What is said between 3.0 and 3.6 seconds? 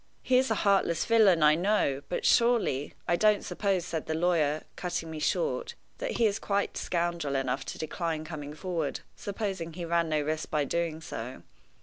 "I don't